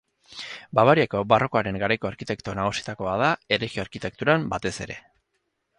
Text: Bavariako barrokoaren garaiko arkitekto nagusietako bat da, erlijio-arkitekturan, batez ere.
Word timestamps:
Bavariako 0.77 1.21
barrokoaren 1.33 1.77
garaiko 1.83 2.11
arkitekto 2.11 2.57
nagusietako 2.61 3.09
bat 3.11 3.23
da, 3.27 3.31
erlijio-arkitekturan, 3.59 4.53
batez 4.57 4.77
ere. 4.89 4.99